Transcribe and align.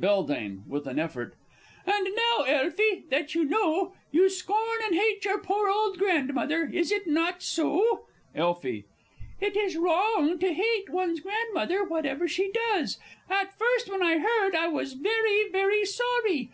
_(with 0.66 0.86
an 0.86 0.98
effort). 0.98 1.34
And 1.84 2.08
now, 2.16 2.44
Elfie, 2.44 3.04
that 3.10 3.34
you 3.34 3.44
know, 3.44 3.92
you 4.10 4.30
scorn 4.30 4.78
and 4.86 4.94
hate 4.94 5.26
your 5.26 5.36
poor 5.38 5.68
old 5.68 5.98
Grandmother 5.98 6.70
is 6.72 6.90
it 6.90 7.06
not 7.06 7.42
so? 7.42 8.06
Elfie. 8.34 8.86
It 9.38 9.54
is 9.54 9.76
wrong 9.76 10.38
to 10.38 10.50
hate 10.54 10.88
one's 10.88 11.20
Grandmother, 11.20 11.84
whatever 11.84 12.26
she 12.26 12.50
does. 12.52 12.98
At 13.28 13.52
first 13.58 13.90
when 13.90 14.02
I 14.02 14.16
heard, 14.16 14.54
I 14.54 14.68
was 14.68 14.94
very, 14.94 15.50
very 15.50 15.84
sorry. 15.84 16.48